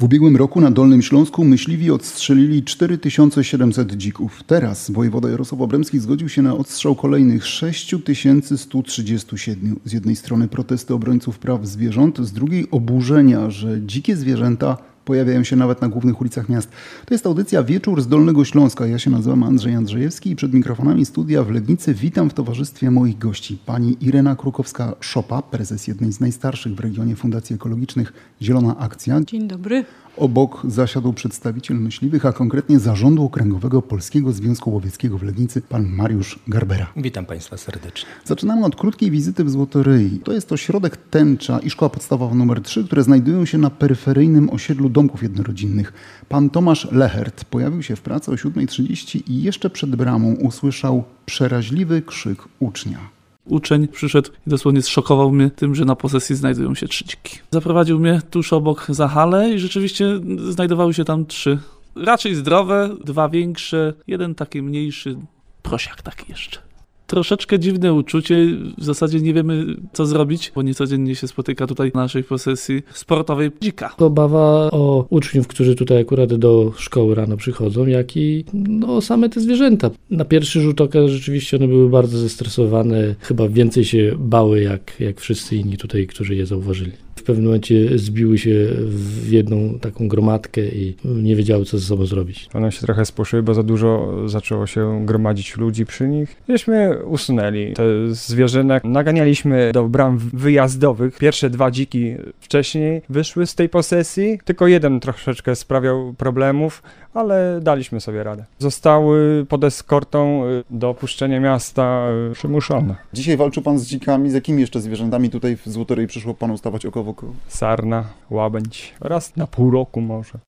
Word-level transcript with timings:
W 0.00 0.04
ubiegłym 0.04 0.36
roku 0.36 0.60
na 0.60 0.70
Dolnym 0.70 1.02
Śląsku 1.02 1.44
myśliwi 1.44 1.90
odstrzelili 1.90 2.62
4700 2.62 3.92
dzików. 3.92 4.42
Teraz 4.46 4.90
wojewoda 4.90 5.30
Jarosław 5.30 5.60
Obremski 5.60 5.98
zgodził 5.98 6.28
się 6.28 6.42
na 6.42 6.54
odstrzał 6.54 6.94
kolejnych 6.94 7.46
6137. 7.46 9.76
Z 9.84 9.92
jednej 9.92 10.16
strony 10.16 10.48
protesty 10.48 10.94
obrońców 10.94 11.38
praw 11.38 11.66
zwierząt, 11.66 12.18
z 12.18 12.32
drugiej 12.32 12.70
oburzenia, 12.70 13.50
że 13.50 13.80
dzikie 13.86 14.16
zwierzęta 14.16 14.76
pojawiają 15.04 15.44
się 15.44 15.56
nawet 15.56 15.82
na 15.82 15.88
głównych 15.88 16.20
ulicach 16.20 16.48
miast. 16.48 16.68
To 17.06 17.14
jest 17.14 17.26
audycja 17.26 17.62
Wieczór 17.62 18.02
z 18.02 18.08
Dolnego 18.08 18.44
Śląska. 18.44 18.86
Ja 18.86 18.98
się 18.98 19.10
nazywam 19.10 19.42
Andrzej 19.42 19.74
Andrzejewski 19.74 20.30
i 20.30 20.36
przed 20.36 20.52
mikrofonami 20.52 21.06
studia 21.06 21.44
w 21.44 21.50
Legnicy 21.50 21.94
witam 21.94 22.30
w 22.30 22.34
towarzystwie 22.34 22.90
moich 22.90 23.18
gości. 23.18 23.58
Pani 23.66 23.96
Irena 24.00 24.34
Krukowska-Szopa, 24.34 25.42
prezes 25.42 25.88
jednej 25.88 26.12
z 26.12 26.20
najstarszych 26.20 26.74
w 26.74 26.80
regionie 26.80 27.16
fundacji 27.16 27.54
ekologicznych 27.54 28.12
Zielona 28.42 28.78
Akcja. 28.78 29.20
Dzień 29.20 29.48
dobry. 29.48 29.84
Obok 30.16 30.62
zasiadł 30.68 31.12
przedstawiciel 31.12 31.76
myśliwych, 31.76 32.26
a 32.26 32.32
konkretnie 32.32 32.78
Zarządu 32.78 33.24
Okręgowego 33.24 33.82
Polskiego 33.82 34.32
Związku 34.32 34.72
Łowieckiego 34.72 35.18
w 35.18 35.22
Legnicy, 35.22 35.62
pan 35.62 35.86
Mariusz 35.86 36.38
Garbera. 36.48 36.86
Witam 36.96 37.26
Państwa 37.26 37.56
serdecznie. 37.56 38.08
Zaczynamy 38.24 38.66
od 38.66 38.76
krótkiej 38.76 39.10
wizyty 39.10 39.44
w 39.44 39.50
Złotoryi. 39.50 40.20
To 40.24 40.32
jest 40.32 40.52
ośrodek 40.52 40.96
Tęcza 40.96 41.58
i 41.58 41.70
Szkoła 41.70 41.88
Podstawowa 41.88 42.34
nr 42.34 42.60
3, 42.62 42.84
które 42.84 43.02
znajdują 43.02 43.44
się 43.44 43.58
na 43.58 43.70
peryferyjnym 43.70 44.50
osiedlu 44.50 44.88
domków 44.88 45.22
jednorodzinnych. 45.22 45.92
Pan 46.28 46.50
Tomasz 46.50 46.92
Lechert 46.92 47.44
pojawił 47.44 47.82
się 47.82 47.96
w 47.96 48.00
pracy 48.00 48.30
o 48.30 48.34
7.30 48.34 49.22
i 49.26 49.42
jeszcze 49.42 49.70
przed 49.70 49.96
bramą 49.96 50.32
usłyszał 50.32 51.04
przeraźliwy 51.26 52.02
krzyk 52.02 52.38
ucznia. 52.58 53.19
Uczeń 53.44 53.88
przyszedł 53.88 54.30
i 54.46 54.50
dosłownie 54.50 54.82
zszokował 54.82 55.32
mnie 55.32 55.50
tym, 55.50 55.74
że 55.74 55.84
na 55.84 55.96
posesji 55.96 56.36
znajdują 56.36 56.74
się 56.74 56.88
trzy 56.88 57.04
dziki. 57.04 57.38
Zaprowadził 57.50 58.00
mnie 58.00 58.22
tuż 58.30 58.52
obok 58.52 58.86
za 58.88 59.08
halę 59.08 59.50
i 59.50 59.58
rzeczywiście 59.58 60.20
znajdowały 60.48 60.94
się 60.94 61.04
tam 61.04 61.26
trzy. 61.26 61.58
Raczej 61.96 62.34
zdrowe, 62.34 62.96
dwa 63.04 63.28
większe, 63.28 63.92
jeden 64.06 64.34
taki 64.34 64.62
mniejszy, 64.62 65.16
prosiak 65.62 66.02
taki 66.02 66.24
jeszcze 66.32 66.69
troszeczkę 67.10 67.58
dziwne 67.58 67.94
uczucie. 67.94 68.46
W 68.78 68.84
zasadzie 68.84 69.20
nie 69.20 69.34
wiemy, 69.34 69.66
co 69.92 70.06
zrobić, 70.06 70.52
bo 70.54 70.62
niecodziennie 70.62 71.14
się 71.14 71.28
spotyka 71.28 71.66
tutaj 71.66 71.90
w 71.90 71.94
naszej 71.94 72.24
posesji 72.24 72.82
sportowej 72.92 73.50
dzika. 73.60 73.94
Obawa 73.98 74.70
o 74.70 75.06
uczniów, 75.10 75.48
którzy 75.48 75.74
tutaj 75.74 76.00
akurat 76.00 76.34
do 76.34 76.72
szkoły 76.76 77.14
rano 77.14 77.36
przychodzą, 77.36 77.86
jak 77.86 78.16
i 78.16 78.44
no, 78.54 79.00
same 79.00 79.28
te 79.28 79.40
zwierzęta. 79.40 79.90
Na 80.10 80.24
pierwszy 80.24 80.60
rzut 80.60 80.80
oka 80.80 81.08
rzeczywiście 81.08 81.56
one 81.56 81.68
były 81.68 81.88
bardzo 81.88 82.18
zestresowane. 82.18 83.14
Chyba 83.20 83.48
więcej 83.48 83.84
się 83.84 84.16
bały, 84.18 84.62
jak, 84.62 85.00
jak 85.00 85.20
wszyscy 85.20 85.56
inni 85.56 85.76
tutaj, 85.76 86.06
którzy 86.06 86.34
je 86.34 86.46
zauważyli 86.46 86.92
pewnym 87.30 87.44
momencie 87.44 87.98
zbiły 87.98 88.38
się 88.38 88.68
w 88.86 89.30
jedną 89.30 89.78
taką 89.78 90.08
gromadkę 90.08 90.60
i 90.60 90.96
nie 91.04 91.36
wiedziały, 91.36 91.64
co 91.64 91.78
ze 91.78 91.86
sobą 91.86 92.06
zrobić. 92.06 92.48
One 92.54 92.72
się 92.72 92.80
trochę 92.80 93.04
spłoszyły, 93.04 93.42
bo 93.42 93.54
za 93.54 93.62
dużo 93.62 94.16
zaczęło 94.28 94.66
się 94.66 95.06
gromadzić 95.06 95.56
ludzi 95.56 95.86
przy 95.86 96.08
nich. 96.08 96.36
Żeśmy 96.48 97.04
usunęli 97.04 97.72
te 97.72 97.84
zwierzyny. 98.08 98.80
Naganialiśmy 98.84 99.70
do 99.72 99.88
bram 99.88 100.18
wyjazdowych. 100.18 101.18
Pierwsze 101.18 101.50
dwa 101.50 101.70
dziki 101.70 102.14
wcześniej 102.40 103.02
wyszły 103.08 103.46
z 103.46 103.54
tej 103.54 103.68
posesji, 103.68 104.38
tylko 104.44 104.66
jeden 104.66 105.00
troszeczkę 105.00 105.56
sprawiał 105.56 106.14
problemów, 106.14 106.82
ale 107.14 107.60
daliśmy 107.62 108.00
sobie 108.00 108.24
radę. 108.24 108.44
Zostały 108.58 109.46
pod 109.48 109.64
eskortą 109.64 110.46
y, 110.46 110.64
do 110.70 110.88
opuszczenia 110.88 111.40
miasta 111.40 112.08
y, 112.30 112.34
przymuszone. 112.34 112.96
Dzisiaj 113.12 113.36
walczył 113.36 113.62
pan 113.62 113.78
z 113.78 113.86
dzikami. 113.86 114.30
Z 114.30 114.34
jakimi 114.34 114.60
jeszcze 114.60 114.80
zwierzętami 114.80 115.30
tutaj 115.30 115.56
w 115.56 115.68
Złotoryi 115.68 116.06
przyszło 116.06 116.34
panu 116.34 116.58
stawać 116.58 116.86
oko 116.86 117.04
w 117.20 117.24
oko? 117.24 117.34
Sarna, 117.48 118.04
łabędź. 118.30 118.94
Raz 119.00 119.36
na 119.36 119.46
pół 119.46 119.70
roku 119.70 120.00
może. 120.00 120.38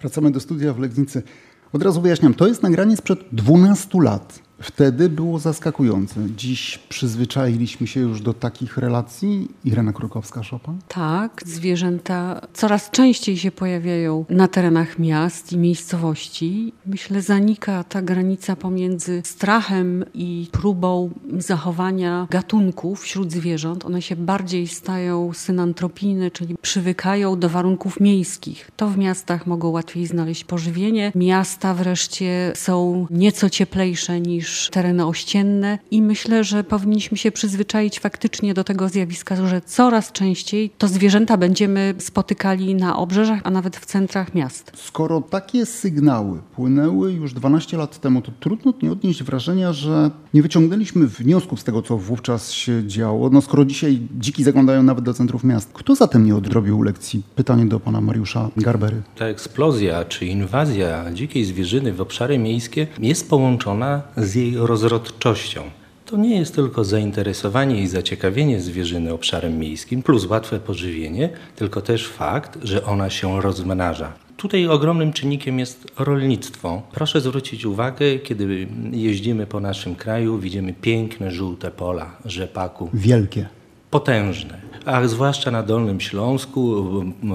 Wracamy 0.00 0.30
do 0.30 0.40
studia 0.40 0.72
w 0.72 0.78
Legnicy. 0.78 1.22
Od 1.72 1.82
razu 1.82 2.00
wyjaśniam, 2.00 2.34
to 2.34 2.46
jest 2.46 2.62
nagranie 2.62 2.96
sprzed 2.96 3.18
12 3.32 3.88
lat. 4.02 4.38
Wtedy 4.60 5.08
było 5.08 5.38
zaskakujące. 5.38 6.20
Dziś 6.36 6.78
przyzwyczailiśmy 6.88 7.86
się 7.86 8.00
już 8.00 8.20
do 8.20 8.34
takich 8.34 8.78
relacji. 8.78 9.48
Irena 9.64 9.92
Krukowska-Szopa? 9.92 10.72
Tak, 10.88 11.42
zwierzęta 11.46 12.40
coraz 12.52 12.90
częściej 12.90 13.36
się 13.36 13.50
pojawiają 13.50 14.24
na 14.28 14.48
terenach 14.48 14.98
miast 14.98 15.52
i 15.52 15.58
miejscowości. 15.58 16.72
Myślę, 16.86 17.22
zanika 17.22 17.84
ta 17.84 18.02
granica 18.02 18.56
pomiędzy 18.56 19.22
strachem 19.24 20.04
i 20.14 20.48
próbą 20.52 21.10
zachowania 21.38 22.26
gatunków 22.30 23.00
wśród 23.00 23.32
zwierząt. 23.32 23.84
One 23.84 24.02
się 24.02 24.16
bardziej 24.16 24.66
stają 24.66 25.32
synantropijne, 25.32 26.30
czyli 26.30 26.56
przywykają 26.62 27.38
do 27.38 27.48
warunków 27.48 28.00
miejskich. 28.00 28.70
To 28.76 28.88
w 28.88 28.98
miastach 28.98 29.46
mogą 29.46 29.68
łatwiej 29.68 30.06
znaleźć 30.06 30.44
pożywienie. 30.44 31.12
Miasta 31.14 31.74
wreszcie 31.74 32.52
są 32.54 33.06
nieco 33.10 33.50
cieplejsze 33.50 34.20
niż 34.20 34.49
niż 34.50 34.70
tereny 34.70 35.06
ościenne 35.06 35.78
i 35.90 36.02
myślę, 36.02 36.44
że 36.44 36.64
powinniśmy 36.64 37.16
się 37.16 37.32
przyzwyczaić 37.32 38.00
faktycznie 38.00 38.54
do 38.54 38.64
tego 38.64 38.88
zjawiska, 38.88 39.46
że 39.46 39.60
coraz 39.60 40.12
częściej 40.12 40.70
to 40.78 40.88
zwierzęta 40.88 41.36
będziemy 41.36 41.94
spotykali 41.98 42.74
na 42.74 42.96
obrzeżach, 42.96 43.40
a 43.44 43.50
nawet 43.50 43.76
w 43.76 43.86
centrach 43.86 44.34
miast. 44.34 44.72
Skoro 44.74 45.20
takie 45.20 45.66
sygnały 45.66 46.38
płynęły 46.56 47.12
już 47.12 47.32
12 47.34 47.76
lat 47.76 48.00
temu, 48.00 48.22
to 48.22 48.32
trudno 48.40 48.74
nie 48.82 48.92
odnieść 48.92 49.22
wrażenia, 49.22 49.72
że 49.72 50.10
nie 50.34 50.42
wyciągnęliśmy 50.42 51.06
wniosków 51.06 51.60
z 51.60 51.64
tego, 51.64 51.82
co 51.82 51.96
wówczas 51.98 52.52
się 52.52 52.86
działo. 52.86 53.30
No 53.30 53.40
skoro 53.40 53.64
dzisiaj 53.64 54.00
dziki 54.18 54.44
zaglądają 54.44 54.82
nawet 54.82 55.04
do 55.04 55.14
centrów 55.14 55.44
miast, 55.44 55.70
kto 55.72 55.94
zatem 55.94 56.26
nie 56.26 56.36
odrobił 56.36 56.82
lekcji? 56.82 57.22
Pytanie 57.36 57.66
do 57.66 57.80
pana 57.80 58.00
Mariusza 58.00 58.50
Garbery. 58.56 59.02
Ta 59.16 59.24
eksplozja 59.24 60.04
czy 60.04 60.26
inwazja 60.26 61.04
dzikiej 61.12 61.44
zwierzyny 61.44 61.92
w 61.92 62.00
obszary 62.00 62.38
miejskie 62.38 62.86
jest 62.98 63.30
połączona 63.30 64.02
z 64.16 64.39
jej 64.40 64.56
rozrodczością. 64.56 65.62
To 66.06 66.16
nie 66.16 66.38
jest 66.38 66.54
tylko 66.54 66.84
zainteresowanie 66.84 67.82
i 67.82 67.88
zaciekawienie 67.88 68.60
zwierzyny 68.60 69.12
obszarem 69.12 69.58
miejskim 69.58 70.02
plus 70.02 70.26
łatwe 70.26 70.60
pożywienie, 70.60 71.28
tylko 71.56 71.80
też 71.80 72.08
fakt, 72.08 72.58
że 72.62 72.84
ona 72.84 73.10
się 73.10 73.40
rozmnaża. 73.40 74.12
Tutaj 74.36 74.66
ogromnym 74.66 75.12
czynnikiem 75.12 75.58
jest 75.58 75.86
rolnictwo. 75.98 76.82
Proszę 76.92 77.20
zwrócić 77.20 77.64
uwagę, 77.64 78.18
kiedy 78.18 78.66
jeździmy 78.92 79.46
po 79.46 79.60
naszym 79.60 79.94
kraju, 79.94 80.38
widzimy 80.38 80.72
piękne 80.72 81.30
żółte 81.30 81.70
pola 81.70 82.16
rzepaku. 82.24 82.90
Wielkie. 82.94 83.59
Potężne 83.90 84.70
a 84.84 85.08
zwłaszcza 85.08 85.50
na 85.50 85.62
Dolnym 85.62 86.00
Śląsku, 86.00 86.84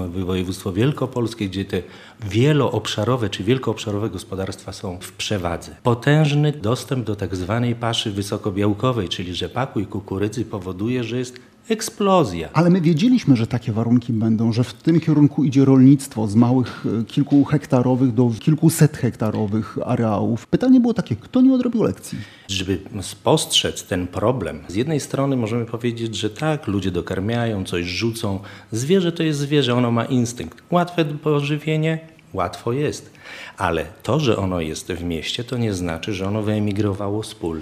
województwo 0.08 0.72
wielkopolskie, 0.72 1.48
gdzie 1.48 1.64
te 1.64 1.82
wieloobszarowe 2.24 3.30
czy 3.30 3.44
wielkoobszarowe 3.44 4.10
gospodarstwa 4.10 4.72
są 4.72 4.98
w 5.00 5.12
przewadze. 5.12 5.76
Potężny 5.82 6.52
dostęp 6.52 7.06
do 7.06 7.16
tak 7.16 7.36
zwanej 7.36 7.74
paszy 7.74 8.10
wysokobiałkowej, 8.10 9.08
czyli 9.08 9.34
rzepaku 9.34 9.80
i 9.80 9.86
kukurydzy 9.86 10.44
powoduje, 10.44 11.04
że 11.04 11.18
jest 11.18 11.40
eksplozja. 11.68 12.48
Ale 12.52 12.70
my 12.70 12.80
wiedzieliśmy, 12.80 13.36
że 13.36 13.46
takie 13.46 13.72
warunki 13.72 14.12
będą, 14.12 14.52
że 14.52 14.64
w 14.64 14.72
tym 14.72 15.00
kierunku 15.00 15.44
idzie 15.44 15.64
rolnictwo 15.64 16.26
z 16.26 16.34
małych 16.34 16.86
e, 17.00 17.04
kilku 17.04 17.44
hektarowych 17.44 18.14
do 18.14 18.30
kilkuset 18.40 18.96
hektarowych 18.96 19.78
areałów. 19.84 20.46
Pytanie 20.46 20.80
było 20.80 20.94
takie, 20.94 21.16
kto 21.16 21.40
nie 21.40 21.54
odrobił 21.54 21.82
lekcji? 21.82 22.18
Żeby 22.48 22.78
spostrzec 23.00 23.84
ten 23.84 24.06
problem, 24.06 24.60
z 24.68 24.74
jednej 24.74 25.00
strony 25.00 25.36
możemy 25.36 25.64
powiedzieć, 25.64 26.16
że 26.16 26.30
tak, 26.30 26.66
ludzie 26.66 26.90
dokarmiają, 26.90 27.64
coś 27.64 27.86
rzucą. 27.86 28.40
Zwierzę 28.72 29.12
to 29.12 29.22
jest 29.22 29.38
zwierzę, 29.38 29.74
ono 29.74 29.90
ma 29.90 30.04
instynkt. 30.04 30.62
Łatwe 30.70 31.04
pożywienie, 31.04 31.98
łatwo 32.32 32.72
jest. 32.72 33.10
Ale 33.56 33.84
to, 34.02 34.20
że 34.20 34.36
ono 34.36 34.60
jest 34.60 34.92
w 34.92 35.04
mieście, 35.04 35.44
to 35.44 35.58
nie 35.58 35.74
znaczy, 35.74 36.14
że 36.14 36.26
ono 36.26 36.42
wyemigrowało 36.42 37.22
z 37.22 37.34
pól 37.34 37.60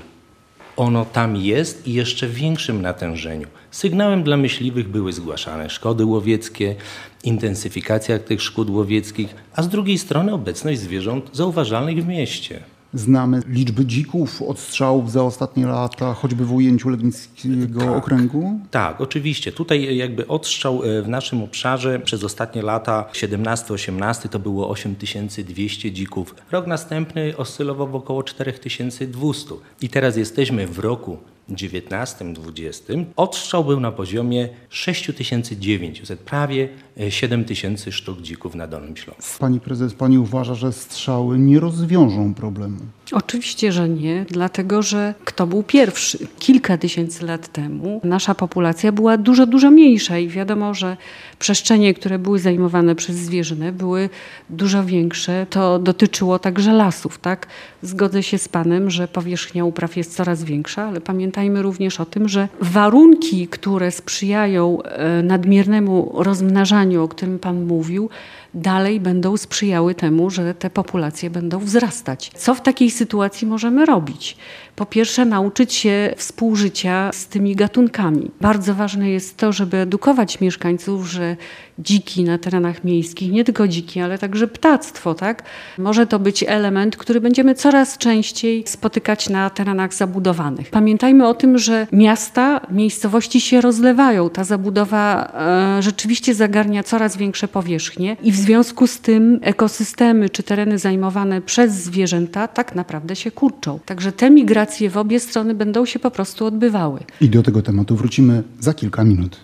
ono 0.77 1.05
tam 1.05 1.37
jest 1.37 1.89
i 1.89 1.93
jeszcze 1.93 2.29
większym 2.29 2.83
natężeniu. 2.83 3.47
Sygnałem 3.71 4.23
dla 4.23 4.37
myśliwych 4.37 4.89
były 4.89 5.13
zgłaszane 5.13 5.71
szkody 5.71 6.05
łowieckie, 6.05 6.77
intensyfikacja 7.25 8.19
tych 8.19 8.43
szkód 8.43 8.71
łowieckich, 8.71 9.35
a 9.57 9.63
z 9.63 9.69
drugiej 9.69 9.99
strony 9.99 10.35
obecność 10.35 10.81
zwierząt 10.81 11.31
zauważalnych 11.33 12.05
w 12.05 12.09
mieście. 12.09 12.61
Znamy 12.95 13.41
liczby 13.49 13.87
dzików, 13.87 14.43
odstrzałów 14.43 15.11
za 15.11 15.23
ostatnie 15.23 15.67
lata, 15.67 16.15
choćby 16.15 16.45
w 16.45 16.53
ujęciu 16.53 16.89
Legnickiego 16.89 17.81
tak, 17.81 17.89
Okręgu? 17.89 18.61
Tak, 18.71 19.01
oczywiście. 19.01 19.53
Tutaj 19.53 19.97
jakby 19.97 20.27
odstrzał 20.27 20.85
e, 20.85 21.03
w 21.03 21.09
naszym 21.09 21.43
obszarze 21.43 21.99
przez 21.99 22.25
ostatnie 22.25 22.63
lata 22.63 23.05
17-18 23.13 24.29
to 24.29 24.39
było 24.39 24.69
8200 24.69 25.93
dzików. 25.93 26.35
Rok 26.51 26.67
następny 26.67 27.37
oscylował 27.37 27.89
w 27.89 27.95
około 27.95 28.23
4200. 28.23 29.55
I 29.81 29.89
teraz 29.89 30.17
jesteśmy 30.17 30.67
w 30.67 30.79
roku 30.79 31.19
19-20 31.51 33.05
odstrzał 33.17 33.65
był 33.65 33.81
na 33.81 33.93
poziomie 33.93 34.49
6900, 34.69 36.21
prawie 36.21 36.69
7 37.09 37.45
tysięcy 37.45 37.93
sztuk 37.93 38.21
dzików 38.21 38.55
na 38.55 38.67
Dolnym 38.67 38.97
Śląsku. 38.97 39.39
Pani 39.39 39.61
prezes, 39.61 39.95
pani 39.95 40.19
uważa, 40.19 40.55
że 40.55 40.73
strzały 40.73 41.39
nie 41.39 41.61
rozwiążą 41.61 42.35
problemu? 42.35 42.77
Oczywiście, 43.13 43.73
że 43.73 43.89
nie, 43.89 44.27
dlatego 44.29 44.83
że 44.83 45.15
kto 45.25 45.47
był 45.47 45.63
pierwszy? 45.63 46.19
Kilka 46.39 46.79
tysięcy 46.79 47.27
lat 47.27 47.53
temu 47.53 48.01
nasza 48.05 48.35
populacja 48.35 48.93
była 48.93 49.19
dużo, 49.19 49.47
dużo 49.47 49.71
mniejsza 49.71 50.19
i 50.19 50.29
wiadomo, 50.29 50.75
że 50.75 50.97
przestrzenie, 51.39 51.95
które 51.95 52.19
były 52.19 52.39
zajmowane 52.39 52.95
przez 52.95 53.17
zwierzynę, 53.17 53.73
były 53.73 54.09
dużo 54.51 54.85
większe. 54.85 55.47
To 55.51 55.79
dotyczyło 55.79 56.39
także 56.39 56.73
lasów, 56.73 57.19
tak? 57.19 57.47
Zgodzę 57.83 58.23
się 58.23 58.39
z 58.39 58.49
panem, 58.49 58.91
że 58.91 59.09
powierzchnia 59.09 59.65
upraw 59.65 59.97
jest 59.97 60.15
coraz 60.17 60.45
większa, 60.45 60.85
ale 60.85 61.01
pamiętajmy 61.01 61.63
również 61.63 62.01
o 62.01 62.05
tym, 62.05 62.29
że 62.29 62.49
warunki, 62.61 63.49
które 63.49 63.91
sprzyjają 63.91 64.83
e, 64.83 65.23
nadmiernemu 65.23 66.13
rozmnażaniu, 66.15 67.05
o 67.05 67.09
którym 67.09 67.39
pan 67.39 67.65
mówił, 67.65 68.11
dalej 68.55 69.01
będą 69.01 69.37
sprzyjały 69.37 69.95
temu, 69.95 70.31
że 70.31 70.55
te 70.55 70.71
populacje 70.71 71.31
będą 71.31 71.59
wzrastać. 71.59 72.31
Co 72.37 72.55
w 72.55 72.61
takiej 72.61 72.91
sytuacji 72.91 73.47
możemy 73.47 73.87
robić? 73.87 74.37
Po 74.77 74.87
pierwsze, 74.87 75.25
nauczyć 75.25 75.75
się 75.75 76.15
współżycia 76.17 77.11
z 77.13 77.27
tymi 77.27 77.57
gatunkami. 77.57 78.31
Bardzo 78.41 78.75
ważne 78.75 79.11
jest 79.11 79.37
to, 79.37 79.53
żeby 79.53 79.77
edukować 79.77 80.41
mieszkańców, 80.41 81.07
że 81.11 81.37
dziki 81.79 82.25
na 82.25 82.39
terenach 82.39 82.85
miejskich, 82.85 83.33
nie 83.33 83.45
tylko 83.45 83.69
dziki, 83.69 84.01
ale 84.01 84.19
także 84.19 84.49
ptactwo, 84.49 85.15
tak? 85.15 85.43
Może 85.79 86.07
to 86.07 86.19
być 86.19 86.45
element, 86.49 86.97
który 86.97 87.21
będziemy 87.21 87.55
coraz 87.55 87.99
częściej 87.99 88.65
spotykać 88.67 89.29
na 89.29 89.51
terenach 89.51 89.95
zabudowanych. 89.95 90.71
Pamiętajmy 90.71 91.29
o 91.29 91.35
tym, 91.35 91.59
że 91.59 91.87
miasta, 91.93 92.61
miejscowości 92.71 93.41
się 93.41 93.61
rozlewają. 93.61 94.31
Ta 94.31 94.45
zabudowa 94.45 95.33
e, 95.79 95.83
rzeczywiście 95.83 96.35
zagarnia 96.35 96.83
coraz 96.83 97.17
większe 97.17 97.49
powierzchnie 97.49 98.17
i 98.23 98.33
w 98.33 98.37
związku 98.45 98.87
z 98.87 99.01
tym 99.01 99.39
ekosystemy 99.43 100.31
czy 100.31 100.43
tereny 100.43 100.79
zajmowane 100.79 101.41
przez 101.41 101.73
zwierzęta 101.73 102.49
tak 102.49 102.75
naprawdę 102.75 103.17
się 103.17 103.31
kurczą. 103.31 103.79
Także 103.87 104.13
te 104.13 104.31
migracje 104.31 104.91
w 104.91 104.97
obie 104.97 105.21
strony 105.21 105.55
będą 105.55 105.87
się 105.87 105.99
po 105.99 106.11
prostu 106.11 106.47
odbywały. 106.47 107.01
I 107.21 107.29
do 107.29 107.43
tego 107.43 107.63
tematu 107.63 107.97
wrócimy 107.97 108.43
za 108.61 108.75
kilka 108.75 109.05
minut. 109.05 109.41